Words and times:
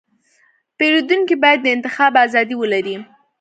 پیرودونکی 0.77 1.35
باید 1.43 1.59
د 1.63 1.67
انتخاب 1.75 2.13
ازادي 2.25 2.55
ولري. 2.57 2.95